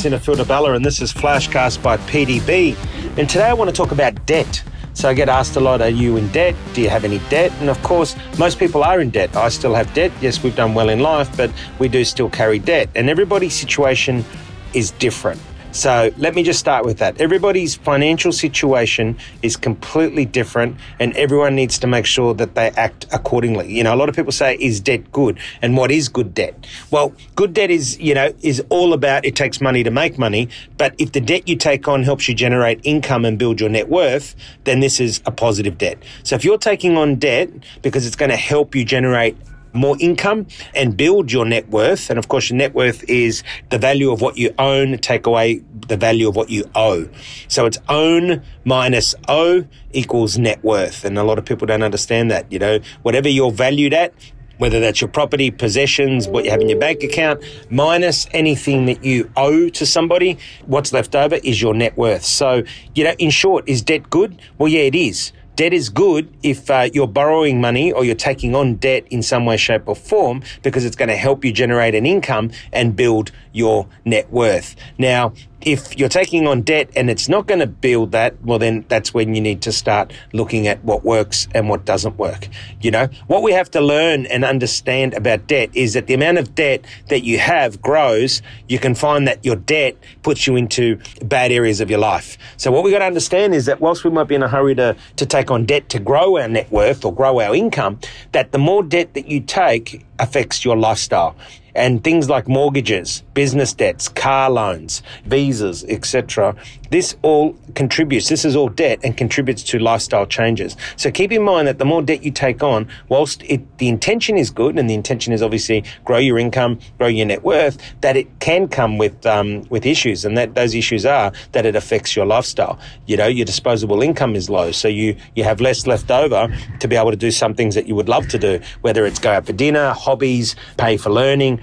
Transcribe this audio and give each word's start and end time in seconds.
listening 0.00 0.18
to 0.18 0.24
Phil 0.24 0.34
Di 0.34 0.44
Bella, 0.44 0.72
and 0.72 0.82
this 0.82 1.02
is 1.02 1.12
Flashcast 1.12 1.82
by 1.82 1.98
PDB. 1.98 2.74
And 3.18 3.28
today 3.28 3.44
I 3.44 3.52
want 3.52 3.68
to 3.68 3.76
talk 3.76 3.92
about 3.92 4.24
debt. 4.24 4.64
So 4.94 5.10
I 5.10 5.12
get 5.12 5.28
asked 5.28 5.56
a 5.56 5.60
lot, 5.60 5.82
are 5.82 5.90
you 5.90 6.16
in 6.16 6.26
debt? 6.28 6.54
Do 6.72 6.80
you 6.80 6.88
have 6.88 7.04
any 7.04 7.18
debt? 7.28 7.52
And 7.60 7.68
of 7.68 7.82
course, 7.82 8.16
most 8.38 8.58
people 8.58 8.82
are 8.82 9.02
in 9.02 9.10
debt. 9.10 9.36
I 9.36 9.50
still 9.50 9.74
have 9.74 9.92
debt. 9.92 10.10
Yes, 10.22 10.42
we've 10.42 10.56
done 10.56 10.72
well 10.72 10.88
in 10.88 11.00
life, 11.00 11.28
but 11.36 11.52
we 11.78 11.86
do 11.88 12.02
still 12.02 12.30
carry 12.30 12.58
debt. 12.58 12.88
And 12.94 13.10
everybody's 13.10 13.52
situation 13.52 14.24
is 14.72 14.92
different. 14.92 15.38
So 15.72 16.10
let 16.18 16.34
me 16.34 16.42
just 16.42 16.58
start 16.58 16.84
with 16.84 16.98
that. 16.98 17.20
Everybody's 17.20 17.76
financial 17.76 18.32
situation 18.32 19.16
is 19.42 19.56
completely 19.56 20.24
different, 20.24 20.76
and 20.98 21.16
everyone 21.16 21.54
needs 21.54 21.78
to 21.78 21.86
make 21.86 22.06
sure 22.06 22.34
that 22.34 22.56
they 22.56 22.70
act 22.70 23.06
accordingly. 23.12 23.72
You 23.72 23.84
know, 23.84 23.94
a 23.94 23.96
lot 23.96 24.08
of 24.08 24.16
people 24.16 24.32
say, 24.32 24.56
"Is 24.60 24.80
debt 24.80 25.12
good?" 25.12 25.38
And 25.62 25.76
what 25.76 25.92
is 25.92 26.08
good 26.08 26.34
debt? 26.34 26.66
Well, 26.90 27.12
good 27.36 27.54
debt 27.54 27.70
is 27.70 27.98
you 28.00 28.14
know 28.14 28.34
is 28.42 28.62
all 28.68 28.92
about 28.92 29.24
it 29.24 29.36
takes 29.36 29.60
money 29.60 29.84
to 29.84 29.90
make 29.90 30.18
money. 30.18 30.48
But 30.76 30.94
if 30.98 31.12
the 31.12 31.20
debt 31.20 31.48
you 31.48 31.56
take 31.56 31.86
on 31.86 32.02
helps 32.02 32.28
you 32.28 32.34
generate 32.34 32.80
income 32.82 33.24
and 33.24 33.38
build 33.38 33.60
your 33.60 33.70
net 33.70 33.88
worth, 33.88 34.34
then 34.64 34.80
this 34.80 34.98
is 34.98 35.20
a 35.24 35.30
positive 35.30 35.78
debt. 35.78 35.98
So 36.24 36.34
if 36.34 36.44
you're 36.44 36.58
taking 36.58 36.96
on 36.96 37.14
debt 37.14 37.48
because 37.82 38.06
it's 38.06 38.16
going 38.16 38.30
to 38.30 38.36
help 38.36 38.74
you 38.74 38.84
generate 38.84 39.36
more 39.72 39.96
income 40.00 40.46
and 40.74 40.96
build 40.96 41.32
your 41.32 41.44
net 41.44 41.68
worth. 41.68 42.10
And 42.10 42.18
of 42.18 42.28
course, 42.28 42.50
your 42.50 42.56
net 42.56 42.74
worth 42.74 43.02
is 43.08 43.42
the 43.70 43.78
value 43.78 44.10
of 44.12 44.20
what 44.20 44.36
you 44.36 44.54
own, 44.58 44.98
take 44.98 45.26
away 45.26 45.62
the 45.88 45.96
value 45.96 46.28
of 46.28 46.36
what 46.36 46.50
you 46.50 46.64
owe. 46.74 47.08
So 47.48 47.66
it's 47.66 47.78
own 47.88 48.42
minus 48.64 49.14
owe 49.28 49.64
equals 49.92 50.38
net 50.38 50.62
worth. 50.64 51.04
And 51.04 51.18
a 51.18 51.24
lot 51.24 51.38
of 51.38 51.44
people 51.44 51.66
don't 51.66 51.82
understand 51.82 52.30
that. 52.30 52.50
You 52.50 52.58
know, 52.58 52.78
whatever 53.02 53.28
you're 53.28 53.52
valued 53.52 53.94
at, 53.94 54.12
whether 54.60 54.78
that's 54.78 55.00
your 55.00 55.08
property, 55.08 55.50
possessions, 55.50 56.28
what 56.28 56.44
you 56.44 56.50
have 56.50 56.60
in 56.60 56.68
your 56.68 56.78
bank 56.78 57.02
account, 57.02 57.42
minus 57.70 58.28
anything 58.32 58.84
that 58.84 59.02
you 59.02 59.30
owe 59.34 59.70
to 59.70 59.86
somebody, 59.86 60.36
what's 60.66 60.92
left 60.92 61.14
over 61.14 61.36
is 61.36 61.62
your 61.62 61.72
net 61.72 61.96
worth. 61.96 62.24
So, 62.24 62.62
you 62.94 63.04
know, 63.04 63.14
in 63.18 63.30
short, 63.30 63.66
is 63.66 63.80
debt 63.80 64.10
good? 64.10 64.38
Well, 64.58 64.68
yeah, 64.68 64.82
it 64.82 64.94
is. 64.94 65.32
Debt 65.60 65.74
is 65.74 65.90
good 65.90 66.34
if 66.42 66.70
uh, 66.70 66.88
you're 66.94 67.06
borrowing 67.06 67.60
money 67.60 67.92
or 67.92 68.02
you're 68.02 68.14
taking 68.14 68.54
on 68.54 68.76
debt 68.76 69.04
in 69.10 69.22
some 69.22 69.44
way, 69.44 69.58
shape, 69.58 69.82
or 69.84 69.94
form 69.94 70.42
because 70.62 70.86
it's 70.86 70.96
going 70.96 71.10
to 71.10 71.16
help 71.16 71.44
you 71.44 71.52
generate 71.52 71.94
an 71.94 72.06
income 72.06 72.50
and 72.72 72.96
build 72.96 73.30
your 73.52 73.86
net 74.06 74.32
worth. 74.32 74.74
Now, 74.96 75.34
if 75.62 75.98
you're 75.98 76.08
taking 76.08 76.46
on 76.46 76.62
debt 76.62 76.90
and 76.96 77.10
it's 77.10 77.28
not 77.28 77.46
going 77.46 77.60
to 77.60 77.66
build 77.66 78.12
that, 78.12 78.42
well, 78.42 78.58
then 78.58 78.84
that's 78.88 79.12
when 79.12 79.34
you 79.34 79.40
need 79.40 79.62
to 79.62 79.72
start 79.72 80.12
looking 80.32 80.66
at 80.66 80.82
what 80.84 81.04
works 81.04 81.48
and 81.54 81.68
what 81.68 81.84
doesn't 81.84 82.16
work. 82.16 82.48
You 82.80 82.90
know, 82.90 83.08
what 83.26 83.42
we 83.42 83.52
have 83.52 83.70
to 83.72 83.80
learn 83.80 84.26
and 84.26 84.44
understand 84.44 85.14
about 85.14 85.46
debt 85.46 85.70
is 85.74 85.94
that 85.94 86.06
the 86.06 86.14
amount 86.14 86.38
of 86.38 86.54
debt 86.54 86.84
that 87.08 87.24
you 87.24 87.38
have 87.38 87.82
grows. 87.82 88.42
You 88.68 88.78
can 88.78 88.94
find 88.94 89.26
that 89.26 89.44
your 89.44 89.56
debt 89.56 89.96
puts 90.22 90.46
you 90.46 90.56
into 90.56 90.98
bad 91.24 91.52
areas 91.52 91.80
of 91.80 91.90
your 91.90 91.98
life. 91.98 92.38
So 92.56 92.70
what 92.70 92.84
we 92.84 92.90
got 92.90 93.00
to 93.00 93.04
understand 93.04 93.54
is 93.54 93.66
that 93.66 93.80
whilst 93.80 94.04
we 94.04 94.10
might 94.10 94.24
be 94.24 94.34
in 94.34 94.42
a 94.42 94.48
hurry 94.48 94.74
to, 94.76 94.96
to 95.16 95.26
take 95.26 95.50
on 95.50 95.66
debt 95.66 95.88
to 95.90 95.98
grow 95.98 96.38
our 96.38 96.48
net 96.48 96.70
worth 96.70 97.04
or 97.04 97.14
grow 97.14 97.40
our 97.40 97.54
income, 97.54 97.98
that 98.32 98.52
the 98.52 98.58
more 98.58 98.82
debt 98.82 99.14
that 99.14 99.26
you 99.26 99.40
take 99.40 100.06
affects 100.18 100.64
your 100.64 100.76
lifestyle 100.76 101.34
and 101.74 102.02
things 102.02 102.28
like 102.28 102.48
mortgages, 102.48 103.22
business 103.34 103.72
debts, 103.72 104.08
car 104.08 104.50
loans, 104.50 105.02
visas, 105.24 105.84
etc. 105.84 106.54
This 106.90 107.16
all 107.22 107.56
contributes. 107.74 108.28
This 108.28 108.44
is 108.44 108.56
all 108.56 108.68
debt 108.68 108.98
and 109.02 109.16
contributes 109.16 109.62
to 109.64 109.78
lifestyle 109.78 110.26
changes. 110.26 110.76
So 110.96 111.10
keep 111.10 111.32
in 111.32 111.42
mind 111.42 111.68
that 111.68 111.78
the 111.78 111.84
more 111.84 112.02
debt 112.02 112.22
you 112.22 112.30
take 112.30 112.62
on, 112.62 112.88
whilst 113.08 113.42
it, 113.44 113.78
the 113.78 113.88
intention 113.88 114.36
is 114.36 114.50
good, 114.50 114.78
and 114.78 114.90
the 114.90 114.94
intention 114.94 115.32
is 115.32 115.42
obviously 115.42 115.84
grow 116.04 116.18
your 116.18 116.38
income, 116.38 116.78
grow 116.98 117.06
your 117.06 117.26
net 117.26 117.42
worth, 117.42 117.78
that 118.00 118.16
it 118.16 118.40
can 118.40 118.68
come 118.68 118.98
with 118.98 119.24
um, 119.26 119.62
with 119.70 119.86
issues, 119.86 120.24
and 120.24 120.36
that 120.36 120.54
those 120.54 120.74
issues 120.74 121.06
are 121.06 121.32
that 121.52 121.66
it 121.66 121.76
affects 121.76 122.16
your 122.16 122.26
lifestyle. 122.26 122.78
You 123.06 123.16
know, 123.16 123.26
your 123.26 123.46
disposable 123.46 124.02
income 124.02 124.34
is 124.34 124.50
low, 124.50 124.72
so 124.72 124.88
you 124.88 125.16
you 125.36 125.44
have 125.44 125.60
less 125.60 125.86
left 125.86 126.10
over 126.10 126.48
to 126.80 126.88
be 126.88 126.96
able 126.96 127.10
to 127.10 127.16
do 127.16 127.30
some 127.30 127.54
things 127.54 127.74
that 127.74 127.86
you 127.86 127.94
would 127.94 128.08
love 128.08 128.28
to 128.28 128.38
do, 128.38 128.60
whether 128.80 129.06
it's 129.06 129.18
go 129.18 129.30
out 129.30 129.46
for 129.46 129.52
dinner, 129.52 129.92
hobbies, 129.92 130.56
pay 130.76 130.96
for 130.96 131.10
learning 131.10 131.60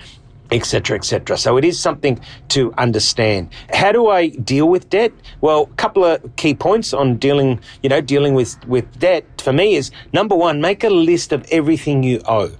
etc 0.51 0.97
etc 0.97 1.37
so 1.37 1.57
it 1.57 1.65
is 1.65 1.79
something 1.79 2.19
to 2.49 2.73
understand. 2.77 3.49
How 3.73 3.91
do 3.91 4.07
i 4.09 4.29
deal 4.29 4.67
with 4.69 4.89
debt? 4.89 5.11
Well 5.41 5.69
a 5.71 5.75
couple 5.75 6.05
of 6.05 6.35
key 6.35 6.53
points 6.53 6.93
on 6.93 7.17
dealing 7.17 7.59
you 7.83 7.89
know 7.89 8.01
dealing 8.01 8.33
with 8.33 8.55
with 8.67 8.87
debt 8.99 9.25
for 9.41 9.53
me 9.53 9.75
is 9.75 9.91
number 10.13 10.35
one 10.35 10.61
make 10.61 10.83
a 10.83 10.89
list 10.89 11.31
of 11.31 11.45
everything 11.51 12.03
you 12.03 12.21
owe. 12.25 12.51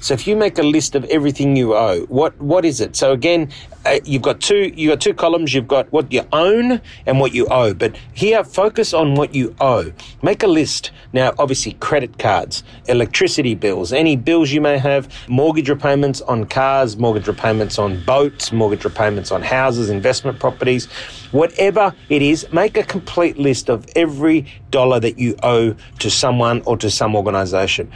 So 0.00 0.14
if 0.14 0.26
you 0.26 0.36
make 0.36 0.58
a 0.58 0.62
list 0.62 0.94
of 0.94 1.04
everything 1.06 1.56
you 1.56 1.74
owe, 1.74 2.02
what 2.06 2.38
what 2.40 2.64
is 2.64 2.80
it? 2.80 2.96
So 2.96 3.12
again, 3.12 3.50
uh, 3.86 4.00
you've 4.04 4.22
got 4.22 4.40
two 4.40 4.72
you 4.74 4.90
got 4.90 5.00
two 5.00 5.14
columns. 5.14 5.54
You've 5.54 5.68
got 5.68 5.90
what 5.92 6.12
you 6.12 6.22
own 6.32 6.80
and 7.06 7.20
what 7.20 7.32
you 7.32 7.46
owe. 7.46 7.72
But 7.72 7.96
here, 8.12 8.42
focus 8.44 8.92
on 8.92 9.14
what 9.14 9.34
you 9.34 9.54
owe. 9.60 9.92
Make 10.22 10.42
a 10.42 10.46
list. 10.46 10.90
Now, 11.12 11.32
obviously, 11.38 11.74
credit 11.74 12.18
cards, 12.18 12.64
electricity 12.86 13.54
bills, 13.54 13.92
any 13.92 14.16
bills 14.16 14.50
you 14.50 14.60
may 14.60 14.78
have, 14.78 15.08
mortgage 15.28 15.68
repayments 15.68 16.20
on 16.22 16.46
cars, 16.46 16.96
mortgage 16.96 17.28
repayments 17.28 17.78
on 17.78 18.02
boats, 18.04 18.52
mortgage 18.52 18.84
repayments 18.84 19.30
on 19.30 19.42
houses, 19.42 19.88
investment 19.88 20.40
properties, 20.40 20.86
whatever 21.30 21.94
it 22.08 22.22
is. 22.22 22.46
Make 22.52 22.76
a 22.76 22.82
complete 22.82 23.38
list 23.38 23.68
of 23.68 23.86
every 23.94 24.46
dollar 24.70 25.00
that 25.00 25.18
you 25.18 25.36
owe 25.42 25.74
to 26.00 26.10
someone 26.10 26.62
or 26.66 26.76
to 26.76 26.90
some 26.90 27.14
organization. 27.14 27.90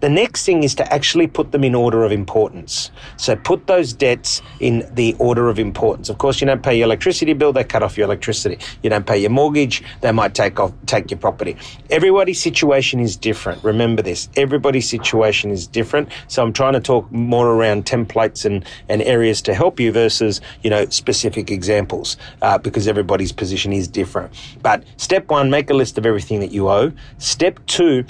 The 0.00 0.08
next 0.08 0.44
thing 0.44 0.62
is 0.62 0.74
to 0.76 0.92
actually 0.92 1.26
put 1.26 1.52
them 1.52 1.64
in 1.64 1.74
order 1.74 2.04
of 2.04 2.12
importance. 2.12 2.90
So 3.16 3.34
put 3.36 3.66
those 3.66 3.92
debts 3.92 4.42
in 4.60 4.88
the 4.94 5.14
order 5.22 5.48
of 5.48 5.58
importance. 5.58 6.08
Of 6.08 6.18
course, 6.18 6.40
you 6.40 6.46
don't 6.46 6.62
pay 6.62 6.76
your 6.76 6.86
electricity 6.86 7.32
bill, 7.32 7.52
they 7.52 7.64
cut 7.64 7.82
off 7.82 7.96
your 7.96 8.06
electricity. 8.06 8.58
You 8.82 8.90
don't 8.90 9.06
pay 9.06 9.18
your 9.18 9.30
mortgage, 9.30 9.82
they 10.00 10.10
might 10.10 10.34
take 10.34 10.58
off 10.58 10.72
take 10.86 11.10
your 11.10 11.18
property. 11.18 11.56
Everybody's 11.90 12.42
situation 12.42 12.98
is 13.00 13.16
different. 13.16 13.62
Remember 13.62 14.02
this. 14.02 14.28
Everybody's 14.36 14.88
situation 14.88 15.50
is 15.50 15.66
different. 15.66 16.08
So 16.26 16.42
I'm 16.42 16.52
trying 16.52 16.72
to 16.72 16.80
talk 16.80 17.10
more 17.12 17.48
around 17.48 17.84
templates 17.86 18.44
and, 18.44 18.64
and 18.88 19.00
areas 19.02 19.40
to 19.42 19.54
help 19.54 19.78
you 19.78 19.92
versus, 19.92 20.40
you 20.62 20.70
know, 20.70 20.86
specific 20.86 21.50
examples 21.50 22.16
uh, 22.42 22.58
because 22.58 22.88
everybody's 22.88 23.32
position 23.32 23.72
is 23.72 23.86
different. 23.86 24.32
But 24.60 24.84
step 24.96 25.30
one, 25.30 25.50
make 25.50 25.70
a 25.70 25.74
list 25.74 25.98
of 25.98 26.04
everything 26.04 26.40
that 26.40 26.50
you 26.50 26.68
owe. 26.68 26.92
Step 27.18 27.60
two, 27.66 28.04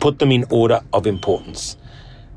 put 0.00 0.18
them 0.18 0.32
in 0.32 0.44
order 0.50 0.80
of 0.92 1.06
importance. 1.06 1.76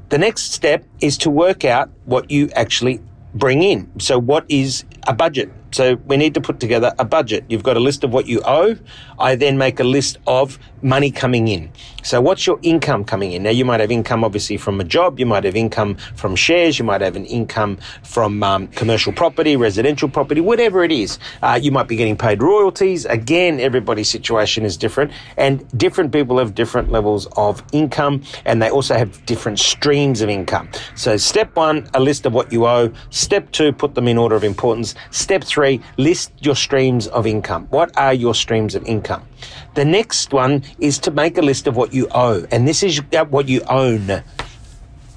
The 0.10 0.18
next 0.18 0.54
step 0.54 0.84
is 1.02 1.18
to 1.20 1.30
work 1.30 1.64
out 1.64 1.90
what 2.06 2.32
you 2.32 2.50
actually 2.56 3.00
bring 3.34 3.64
in. 3.64 3.90
So, 4.00 4.20
what 4.20 4.46
is 4.50 4.86
a 5.08 5.14
budget? 5.14 5.52
So, 5.72 5.96
we 6.06 6.18
need 6.18 6.34
to 6.34 6.42
put 6.42 6.60
together 6.60 6.94
a 7.00 7.06
budget. 7.06 7.46
You've 7.50 7.64
got 7.64 7.78
a 7.78 7.80
list 7.80 8.04
of 8.04 8.12
what 8.12 8.28
you 8.28 8.42
owe. 8.46 8.76
I 9.18 9.36
then 9.36 9.58
make 9.58 9.80
a 9.80 9.84
list 9.84 10.18
of 10.28 10.58
money 10.82 11.12
coming 11.12 11.48
in. 11.48 11.72
So, 12.04 12.22
what's 12.22 12.48
your 12.48 12.60
income 12.62 13.04
coming 13.04 13.34
in? 13.34 13.44
Now, 13.44 13.50
you 13.50 13.66
might 13.66 13.80
have 13.80 13.92
income 13.92 14.24
obviously 14.24 14.58
from 14.58 14.80
a 14.80 14.84
job, 14.84 15.20
you 15.20 15.26
might 15.26 15.44
have 15.44 15.56
income 15.56 15.96
from 16.16 16.36
shares, 16.36 16.80
you 16.80 16.86
might 16.86 17.02
have 17.02 17.16
an 17.16 17.26
income 17.26 17.78
from 18.04 18.42
um, 18.44 18.68
commercial 18.68 19.12
property, 19.12 19.56
residential 19.56 20.10
property, 20.10 20.42
whatever 20.42 20.84
it 20.84 20.92
is. 20.92 21.20
Uh, 21.42 21.60
you 21.62 21.72
might 21.72 21.88
be 21.88 21.96
getting 21.96 22.18
paid 22.18 22.42
royalties. 22.42 23.06
Again, 23.06 23.60
everybody's 23.60 24.10
situation 24.10 24.64
is 24.64 24.78
different, 24.78 25.12
and 25.38 25.68
different 25.78 26.12
people 26.12 26.38
have 26.38 26.56
different 26.56 26.92
levels 26.92 27.28
of 27.36 27.62
income, 27.74 28.24
and 28.46 28.62
they 28.62 28.70
also 28.70 28.96
have 28.96 29.26
different 29.26 29.60
streams 29.60 30.22
of 30.22 30.30
income. 30.30 30.70
So, 30.96 31.18
step 31.18 31.56
one, 31.56 31.90
a 31.94 32.00
list 32.00 32.26
of 32.26 32.34
what 32.34 32.52
you 32.54 32.66
owe. 32.66 32.92
Step 33.10 33.52
two, 33.52 33.74
put 33.74 33.96
them 33.96 34.08
in 34.08 34.18
order 34.18 34.36
of 34.36 34.44
importance. 34.44 34.96
Step 35.12 35.44
three, 35.44 35.59
list 35.98 36.32
your 36.40 36.56
streams 36.56 37.08
of 37.08 37.28
income. 37.28 37.68
What 37.70 37.96
are 37.98 38.14
your 38.14 38.34
streams 38.34 38.76
of 38.76 38.84
income? 38.86 39.28
The 39.76 39.86
next 39.86 40.34
one 40.34 40.64
is 40.80 41.00
to 41.00 41.12
make 41.12 41.38
a 41.38 41.42
list 41.42 41.68
of 41.68 41.76
what 41.76 41.94
you 41.94 42.08
owe, 42.12 42.46
and 42.52 42.68
this 42.68 42.84
is 42.84 43.02
what 43.30 43.48
you 43.48 43.62
own 43.70 44.24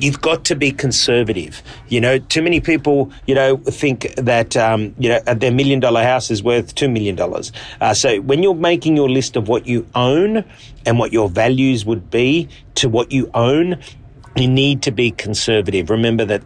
you've 0.02 0.20
got 0.20 0.44
to 0.46 0.56
be 0.56 0.72
conservative. 0.72 1.62
You 1.88 2.00
know, 2.00 2.18
too 2.18 2.42
many 2.42 2.60
people, 2.60 3.12
you 3.26 3.34
know, 3.34 3.56
think 3.56 4.14
that, 4.16 4.56
um, 4.56 4.94
you 4.98 5.08
know, 5.08 5.20
their 5.20 5.52
million 5.52 5.80
dollar 5.80 6.02
house 6.02 6.30
is 6.30 6.42
worth 6.42 6.74
$2 6.74 6.92
million. 6.92 7.18
Uh, 7.80 7.94
so 7.94 8.20
when 8.20 8.42
you're 8.42 8.54
making 8.54 8.96
your 8.96 9.08
list 9.08 9.36
of 9.36 9.48
what 9.48 9.66
you 9.66 9.86
own 9.94 10.44
and 10.84 10.98
what 10.98 11.12
your 11.12 11.28
values 11.28 11.86
would 11.86 12.10
be 12.10 12.48
to 12.74 12.88
what 12.88 13.12
you 13.12 13.30
own, 13.32 13.78
you 14.36 14.48
need 14.48 14.82
to 14.82 14.90
be 14.90 15.12
conservative. 15.12 15.88
Remember 15.88 16.24
that 16.24 16.42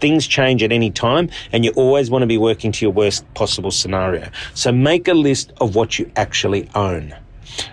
things 0.00 0.26
change 0.26 0.62
at 0.62 0.72
any 0.72 0.90
time 0.90 1.30
and 1.52 1.64
you 1.64 1.70
always 1.76 2.10
want 2.10 2.22
to 2.22 2.26
be 2.26 2.38
working 2.38 2.72
to 2.72 2.84
your 2.84 2.92
worst 2.92 3.24
possible 3.34 3.70
scenario. 3.70 4.28
So 4.54 4.72
make 4.72 5.08
a 5.08 5.14
list 5.14 5.52
of 5.60 5.74
what 5.74 5.98
you 5.98 6.10
actually 6.16 6.68
own. 6.74 7.14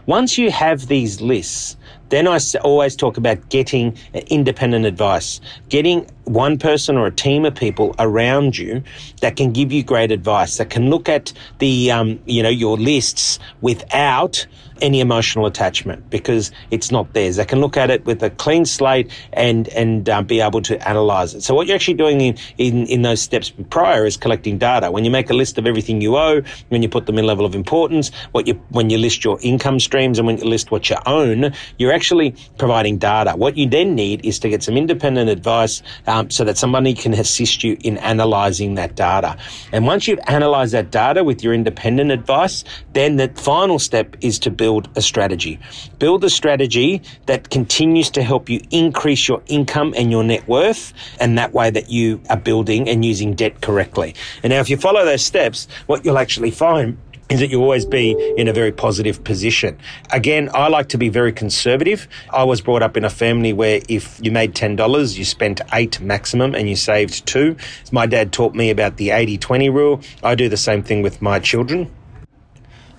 Once 0.06 0.38
you 0.38 0.52
have 0.52 0.88
these 0.88 1.22
lists, 1.22 1.78
Then 2.10 2.28
I 2.28 2.40
always 2.64 2.96
talk 2.96 3.18
about 3.18 3.50
getting 3.50 3.98
independent 4.28 4.86
advice, 4.86 5.42
getting 5.70 6.08
one 6.24 6.58
person 6.58 6.98
or 6.98 7.08
a 7.08 7.12
team 7.12 7.46
of 7.46 7.56
people 7.56 7.96
around 8.00 8.58
you 8.58 8.84
that 9.22 9.36
can 9.36 9.52
give 9.52 9.72
you 9.72 9.84
great 9.84 10.12
advice, 10.12 10.58
that 10.58 10.70
can 10.70 10.90
look 10.90 11.10
at 11.10 11.34
the, 11.60 11.92
um, 11.92 12.20
you 12.26 12.42
know, 12.44 12.50
your 12.50 12.78
lists 12.78 13.40
without 13.62 14.48
any 14.82 15.00
emotional 15.00 15.46
attachment 15.46 16.10
because 16.10 16.52
it's 16.72 16.92
not 16.92 17.14
theirs. 17.14 17.38
They 17.38 17.46
can 17.46 17.60
look 17.60 17.78
at 17.78 17.90
it 17.90 18.06
with 18.06 18.22
a 18.24 18.30
clean 18.30 18.66
slate 18.66 19.12
and 19.34 19.68
and 19.70 20.10
uh, 20.10 20.22
be 20.22 20.42
able 20.42 20.62
to 20.64 20.88
analyze 20.88 21.34
it. 21.34 21.42
So 21.42 21.54
what 21.56 21.68
you're 21.68 21.76
actually 21.76 21.96
doing 21.96 22.22
in, 22.22 22.38
in 22.58 22.88
in 22.88 23.02
those 23.02 23.22
steps 23.22 23.52
prior 23.70 24.06
is 24.06 24.18
collecting 24.18 24.58
data. 24.58 24.92
When 24.92 25.06
you 25.06 25.12
make 25.12 25.30
a 25.30 25.34
list 25.34 25.58
of 25.58 25.66
everything 25.66 26.02
you 26.02 26.18
owe, 26.18 26.42
when 26.70 26.82
you 26.82 26.90
put 26.90 27.06
them 27.06 27.18
in 27.18 27.26
level 27.26 27.46
of 27.46 27.56
importance, 27.56 28.12
what 28.32 28.48
you 28.48 28.54
when 28.70 28.90
you 28.90 28.98
list 28.98 29.24
your 29.24 29.40
income 29.42 29.80
streams 29.80 30.20
and 30.20 30.28
when 30.28 30.38
you 30.38 30.46
list 30.46 30.72
what 30.72 30.90
you 30.90 30.98
own, 31.06 31.54
you're 31.78 31.94
actually 31.94 32.36
providing 32.58 32.98
data. 32.98 33.32
What 33.36 33.58
you 33.58 33.68
then 33.68 33.96
need 33.96 34.26
is 34.26 34.40
to 34.40 34.50
get 34.50 34.64
some 34.64 34.78
independent 34.78 35.30
advice 35.30 35.82
um, 36.06 36.30
so 36.30 36.44
that 36.44 36.58
somebody 36.58 36.94
can 36.94 37.14
assist 37.14 37.64
you 37.64 37.78
in 37.82 37.98
analyzing 37.98 38.76
that 38.76 38.96
data. 38.96 39.38
And 39.72 39.86
once 39.86 40.08
you've 40.08 40.20
analyzed 40.28 40.74
that 40.74 40.92
data 40.92 41.24
with 41.24 41.44
your 41.44 41.54
independent 41.54 42.12
advice, 42.12 42.64
then 42.94 43.16
the 43.18 43.30
final 43.30 43.80
step 43.80 44.16
is 44.22 44.40
to 44.40 44.52
build 44.52 44.67
build 44.68 44.90
a 44.98 45.02
strategy. 45.02 45.58
Build 45.98 46.26
a 46.26 46.30
strategy 46.30 47.02
that 47.26 47.50
continues 47.50 48.10
to 48.10 48.22
help 48.22 48.50
you 48.50 48.60
increase 48.70 49.26
your 49.26 49.42
income 49.48 49.94
and 49.96 50.12
your 50.12 50.26
net 50.26 50.46
worth, 50.46 50.92
and 51.22 51.38
that 51.38 51.54
way 51.54 51.70
that 51.70 51.90
you 51.90 52.20
are 52.30 52.36
building 52.36 52.90
and 52.90 53.06
using 53.06 53.34
debt 53.34 53.62
correctly. 53.62 54.14
And 54.44 54.52
now, 54.52 54.60
if 54.60 54.70
you 54.70 54.76
follow 54.76 55.06
those 55.06 55.26
steps, 55.26 55.70
what 55.86 56.04
you'll 56.04 56.18
actually 56.18 56.52
find 56.52 56.98
is 57.30 57.40
that 57.40 57.50
you 57.50 57.62
always 57.62 57.86
be 57.86 58.12
in 58.38 58.50
a 58.50 58.54
very 58.54 58.74
positive 58.74 59.24
position. 59.24 59.80
Again, 60.12 60.50
I 60.54 60.68
like 60.68 60.90
to 60.90 60.98
be 60.98 61.08
very 61.08 61.32
conservative. 61.32 62.10
I 62.34 62.44
was 62.44 62.60
brought 62.60 62.84
up 62.84 62.98
in 62.98 63.06
a 63.06 63.10
family 63.10 63.54
where 63.54 63.80
if 63.88 64.20
you 64.22 64.32
made 64.32 64.54
$10, 64.54 65.18
you 65.18 65.24
spent 65.24 65.62
eight 65.74 66.02
maximum 66.02 66.56
and 66.56 66.68
you 66.68 66.76
saved 66.76 67.26
two. 67.26 67.56
My 67.94 68.06
dad 68.06 68.34
taught 68.34 68.54
me 68.54 68.70
about 68.70 68.98
the 68.98 69.12
80 69.12 69.38
20 69.38 69.70
rule. 69.70 70.02
I 70.24 70.36
do 70.36 70.50
the 70.50 70.58
same 70.58 70.84
thing 70.84 71.04
with 71.04 71.22
my 71.22 71.40
children. 71.40 71.90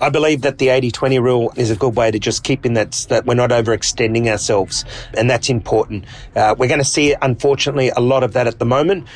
I 0.01 0.11
believe 0.11 0.43
that 0.43 0.59
the 0.59 0.69
80-20 0.69 1.21
rule 1.21 1.53
is 1.57 1.71
a 1.71 1.77
good 1.77 1.97
way 1.97 2.11
to 2.11 2.19
just 2.19 2.45
keep 2.45 2.65
in 2.65 2.75
that, 2.75 2.93
that 3.09 3.27
we're 3.27 3.35
not 3.35 3.51
overextending 3.51 4.29
ourselves. 4.29 4.85
And 5.17 5.29
that's 5.29 5.49
important. 5.49 6.05
Uh, 6.37 6.55
we're 6.57 6.69
going 6.69 6.79
to 6.79 6.85
see, 6.85 7.15
unfortunately, 7.21 7.91
a 7.91 8.01
lot 8.01 8.23
of 8.23 8.33
that 8.35 8.47
at 8.47 8.59
the 8.59 8.65
moment. 8.65 9.07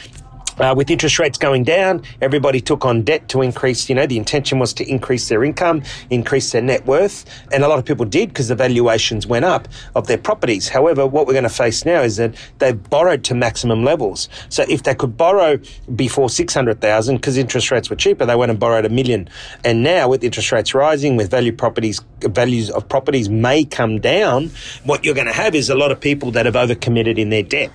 Uh, 0.63 0.73
with 0.77 0.89
interest 0.93 1.19
rates 1.19 1.37
going 1.37 1.65
down, 1.65 2.01
everybody 2.21 2.61
took 2.61 2.85
on 2.85 3.03
debt 3.03 3.29
to 3.29 3.43
increase, 3.43 3.89
you 3.89 3.97
know, 3.97 4.07
the 4.07 4.17
intention 4.17 4.61
was 4.61 4.73
to 4.73 4.89
increase 4.89 5.29
their 5.29 5.43
income, 5.43 5.83
increase 6.09 6.53
their 6.53 6.63
net 6.63 6.87
worth. 6.87 7.25
And 7.53 7.65
a 7.65 7.69
lot 7.69 7.81
of 7.81 7.85
people 7.85 8.07
did 8.07 8.29
because 8.29 8.47
the 8.47 8.55
valuations 8.55 9.27
went 9.27 9.45
up 9.45 9.67
of 9.97 10.07
their 10.07 10.19
properties. 10.19 10.69
However, 10.69 11.05
what 11.05 11.27
we're 11.27 11.33
going 11.33 11.43
to 11.43 11.49
face 11.49 11.85
now 11.85 12.03
is 12.03 12.17
that 12.19 12.37
they've 12.61 12.81
borrowed 12.91 13.25
to 13.25 13.35
maximum 13.35 13.83
levels. 13.83 14.29
So 14.51 14.65
if 14.69 14.85
they 14.85 14.95
could 14.95 15.17
borrow 15.17 15.59
before 15.97 16.31
600,000 16.31 17.17
because 17.17 17.37
interest 17.37 17.73
rates 17.73 17.91
were 17.91 17.97
cheaper, 17.97 18.25
they 18.25 18.37
went 18.37 18.51
and 18.51 18.61
borrowed 18.61 18.85
a 18.85 18.89
million. 18.89 19.29
And 19.65 19.83
now 19.83 20.09
with 20.09 20.23
interest 20.23 20.53
rates 20.53 20.75
rising, 20.75 21.17
with 21.17 21.29
value 21.29 21.53
properties, 21.53 22.01
values 22.21 22.71
of 22.71 22.89
properties 22.89 23.29
may 23.29 23.65
come 23.65 23.99
down, 23.99 24.53
what 24.85 25.05
you're 25.05 25.17
going 25.17 25.27
to 25.27 25.33
have 25.33 25.57
is 25.57 25.71
a 25.71 25.75
lot 25.75 25.91
of 25.91 26.01
people 26.01 26.31
that 26.31 26.47
have 26.47 26.55
overcommitted 26.55 27.19
in 27.19 27.31
their 27.31 27.43
debt. 27.43 27.73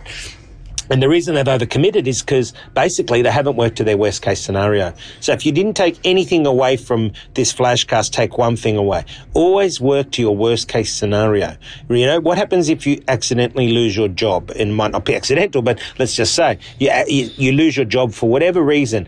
And 0.89 1.03
the 1.03 1.09
reason 1.09 1.35
they've 1.35 1.45
overcommitted 1.45 2.07
is 2.07 2.21
because 2.21 2.53
basically 2.73 3.21
they 3.21 3.31
haven't 3.31 3.57
worked 3.57 3.75
to 3.77 3.83
their 3.83 3.97
worst 3.97 4.21
case 4.21 4.39
scenario. 4.39 4.93
So 5.19 5.33
if 5.33 5.45
you 5.45 5.51
didn't 5.51 5.73
take 5.73 5.99
anything 6.03 6.45
away 6.45 6.77
from 6.77 7.11
this 7.33 7.53
flashcast, 7.53 8.11
take 8.11 8.37
one 8.37 8.55
thing 8.55 8.77
away. 8.77 9.03
Always 9.33 9.81
work 9.81 10.11
to 10.11 10.21
your 10.21 10.35
worst 10.35 10.67
case 10.67 10.93
scenario. 10.93 11.57
You 11.89 12.05
know, 12.05 12.19
what 12.19 12.37
happens 12.37 12.69
if 12.69 12.87
you 12.87 13.03
accidentally 13.07 13.69
lose 13.69 13.97
your 13.97 14.07
job? 14.07 14.51
And 14.51 14.75
might 14.75 14.91
not 14.91 15.03
be 15.05 15.15
accidental, 15.21 15.61
but 15.61 15.81
let's 15.99 16.15
just 16.15 16.33
say 16.33 16.59
uh, 16.81 17.03
you, 17.07 17.29
you 17.35 17.51
lose 17.51 17.75
your 17.75 17.85
job 17.85 18.13
for 18.13 18.29
whatever 18.29 18.61
reason. 18.61 19.07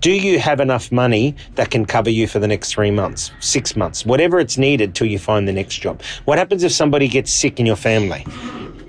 Do 0.00 0.12
you 0.12 0.38
have 0.38 0.60
enough 0.60 0.92
money 0.92 1.34
that 1.54 1.70
can 1.70 1.86
cover 1.86 2.10
you 2.10 2.28
for 2.28 2.38
the 2.38 2.46
next 2.46 2.70
three 2.72 2.90
months, 2.90 3.32
six 3.40 3.74
months, 3.74 4.04
whatever 4.04 4.38
it's 4.38 4.58
needed 4.58 4.94
till 4.94 5.06
you 5.06 5.18
find 5.18 5.48
the 5.48 5.52
next 5.52 5.76
job? 5.76 6.02
What 6.26 6.38
happens 6.38 6.62
if 6.62 6.70
somebody 6.70 7.08
gets 7.08 7.32
sick 7.32 7.58
in 7.58 7.66
your 7.66 7.76
family? 7.76 8.24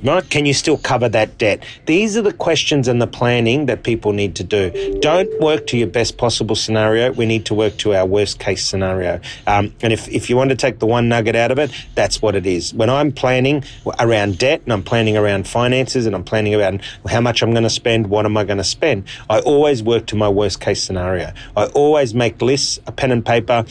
Right? 0.04 0.30
Can 0.30 0.46
you 0.46 0.54
still 0.54 0.78
cover 0.78 1.10
that 1.10 1.38
debt? 1.38 1.64
These 1.86 2.18
are 2.18 2.22
the 2.22 2.34
questions 2.34 2.88
and 2.88 3.02
the 3.02 3.08
planning 3.08 3.66
that 3.68 3.84
people 3.84 4.14
need 4.14 4.36
to 4.36 4.44
do. 4.44 5.00
Don't 5.00 5.30
work 5.40 5.68
to 5.68 5.78
your 5.78 5.88
best 5.88 6.18
possible 6.18 6.56
scenario. 6.56 7.12
We 7.12 7.26
need 7.26 7.46
to 7.48 7.54
work 7.54 7.78
to 7.78 7.96
our 7.96 8.06
worst 8.06 8.40
case 8.40 8.66
scenario. 8.66 9.20
Um, 9.46 9.74
and 9.82 9.94
if, 9.94 10.08
if 10.10 10.30
you 10.30 10.36
want 10.36 10.50
to 10.50 10.56
take 10.56 10.80
the 10.80 10.86
one 10.86 11.10
nugget 11.10 11.36
out 11.36 11.52
of 11.52 11.60
it, 11.60 11.72
that's 11.96 12.22
what 12.22 12.36
it 12.36 12.46
is. 12.46 12.74
When 12.74 12.90
I'm 12.90 13.12
planning 13.12 13.64
around 14.00 14.38
debt 14.38 14.62
and 14.64 14.74
I'm 14.74 14.84
planning 14.84 15.18
around 15.18 15.48
finances 15.48 16.06
and 16.06 16.16
I'm 16.16 16.24
planning 16.24 16.56
around 16.56 16.82
how 17.08 17.22
much 17.22 17.42
I'm 17.42 17.52
going 17.52 17.64
to 17.64 17.70
spend, 17.70 18.08
what 18.08 18.26
am 18.26 18.38
I 18.38 18.44
going 18.44 18.58
to 18.58 18.64
spend, 18.64 19.06
I 19.30 19.40
always 19.40 19.84
work 19.84 20.08
to 20.08 20.16
my 20.16 20.30
worst 20.30 20.62
case 20.62 20.84
scenario. 20.84 21.32
I 21.56 21.66
always 21.68 22.14
make 22.14 22.42
lists, 22.42 22.80
a 22.88 22.92
pen 22.92 23.12
and 23.12 23.26
paper, 23.26 23.66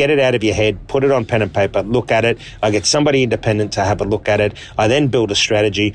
get 0.00 0.08
it 0.08 0.18
out 0.18 0.34
of 0.34 0.42
your 0.42 0.54
head, 0.54 0.88
put 0.88 1.04
it 1.04 1.10
on 1.10 1.26
pen 1.26 1.42
and 1.42 1.52
paper, 1.52 1.82
look 1.82 2.10
at 2.10 2.24
it. 2.24 2.38
I 2.62 2.70
get 2.70 2.86
somebody 2.86 3.22
independent 3.22 3.74
to 3.74 3.84
have 3.84 4.00
a 4.00 4.04
look 4.04 4.30
at 4.30 4.40
it. 4.40 4.54
I 4.78 4.88
then 4.88 5.08
build 5.08 5.30
a 5.30 5.34
strategy. 5.34 5.94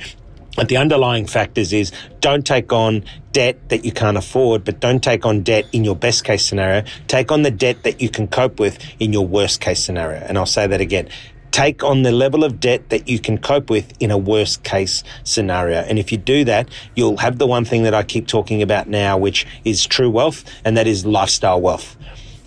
But 0.56 0.70
the 0.70 0.78
underlying 0.78 1.26
factors 1.26 1.74
is 1.74 1.92
don't 2.20 2.46
take 2.46 2.72
on 2.72 3.04
debt 3.32 3.70
that 3.70 3.84
you 3.84 3.92
can't 3.92 4.16
afford, 4.16 4.64
but 4.64 4.80
don't 4.80 5.04
take 5.04 5.26
on 5.26 5.42
debt 5.42 5.66
in 5.74 5.84
your 5.84 5.96
best 5.96 6.24
case 6.24 6.46
scenario. 6.46 6.84
Take 7.08 7.32
on 7.32 7.42
the 7.42 7.50
debt 7.50 7.82
that 7.82 8.00
you 8.00 8.10
can 8.10 8.28
cope 8.28 8.60
with 8.60 8.78
in 9.00 9.12
your 9.12 9.26
worst 9.26 9.60
case 9.60 9.84
scenario. 9.84 10.20
And 10.20 10.38
I'll 10.38 10.46
say 10.46 10.68
that 10.68 10.82
again. 10.82 11.10
Take 11.50 11.84
on 11.84 12.04
the 12.04 12.12
level 12.12 12.44
of 12.44 12.60
debt 12.60 12.90
that 12.90 13.10
you 13.10 13.18
can 13.18 13.40
cope 13.40 13.72
with 13.72 13.92
in 14.00 14.12
a 14.12 14.20
worst 14.20 14.64
case 14.64 15.04
scenario. 15.24 15.80
And 15.80 15.98
if 15.98 16.12
you 16.12 16.20
do 16.20 16.46
that, 16.46 16.70
you'll 16.94 17.18
have 17.18 17.40
the 17.40 17.48
one 17.48 17.66
thing 17.66 17.82
that 17.84 17.96
I 17.96 18.04
keep 18.04 18.28
talking 18.28 18.62
about 18.62 18.88
now, 18.88 19.18
which 19.18 19.48
is 19.64 19.84
true 19.84 20.12
wealth, 20.12 20.46
and 20.64 20.78
that 20.78 20.86
is 20.86 21.08
lifestyle 21.08 21.60
wealth. 21.60 21.98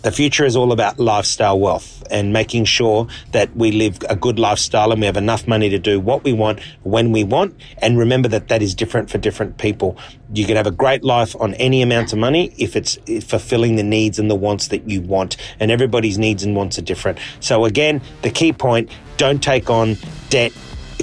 The 0.02 0.12
future 0.12 0.44
is 0.44 0.54
all 0.54 0.70
about 0.70 1.00
lifestyle 1.00 1.58
wealth 1.58 2.04
and 2.10 2.32
making 2.32 2.66
sure 2.66 3.08
that 3.32 3.54
we 3.56 3.72
live 3.72 3.98
a 4.08 4.14
good 4.14 4.38
lifestyle 4.38 4.92
and 4.92 5.00
we 5.00 5.06
have 5.06 5.16
enough 5.16 5.48
money 5.48 5.68
to 5.70 5.78
do 5.78 5.98
what 5.98 6.22
we 6.22 6.32
want 6.32 6.60
when 6.84 7.10
we 7.10 7.24
want. 7.24 7.54
And 7.78 7.98
remember 7.98 8.28
that 8.28 8.46
that 8.48 8.62
is 8.62 8.74
different 8.74 9.10
for 9.10 9.18
different 9.18 9.58
people. 9.58 9.98
You 10.32 10.46
can 10.46 10.56
have 10.56 10.68
a 10.68 10.72
great 10.72 11.02
life 11.02 11.34
on 11.40 11.54
any 11.54 11.82
amount 11.82 12.12
of 12.12 12.18
money 12.20 12.54
if 12.58 12.76
it's 12.76 12.96
fulfilling 13.24 13.74
the 13.74 13.82
needs 13.82 14.20
and 14.20 14.30
the 14.30 14.36
wants 14.36 14.68
that 14.68 14.88
you 14.88 15.00
want. 15.00 15.36
And 15.58 15.70
everybody's 15.70 16.16
needs 16.16 16.44
and 16.44 16.54
wants 16.54 16.78
are 16.78 16.82
different. 16.82 17.18
So 17.40 17.64
again, 17.64 18.00
the 18.22 18.30
key 18.30 18.52
point, 18.52 18.90
don't 19.16 19.42
take 19.42 19.68
on 19.68 19.96
debt 20.30 20.52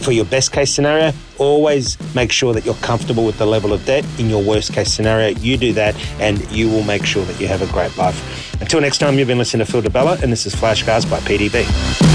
for 0.05 0.11
your 0.11 0.25
best 0.25 0.51
case 0.51 0.71
scenario, 0.71 1.11
always 1.39 1.97
make 2.13 2.31
sure 2.31 2.53
that 2.53 2.63
you're 2.63 2.75
comfortable 2.75 3.25
with 3.25 3.39
the 3.39 3.45
level 3.45 3.73
of 3.73 3.83
debt. 3.85 4.05
In 4.19 4.29
your 4.29 4.43
worst 4.43 4.71
case 4.71 4.93
scenario, 4.93 5.35
you 5.39 5.57
do 5.57 5.73
that 5.73 5.95
and 6.19 6.49
you 6.51 6.69
will 6.69 6.83
make 6.83 7.05
sure 7.05 7.25
that 7.25 7.41
you 7.41 7.47
have 7.47 7.63
a 7.63 7.73
great 7.73 7.97
life. 7.97 8.61
Until 8.61 8.81
next 8.81 8.99
time, 8.99 9.17
you've 9.17 9.27
been 9.27 9.39
listening 9.39 9.65
to 9.65 9.71
Phil 9.71 9.81
Di 9.81 9.89
Bella, 9.89 10.19
and 10.21 10.31
this 10.31 10.45
is 10.45 10.53
Flashcast 10.53 11.09
by 11.09 11.19
PDB. 11.21 12.14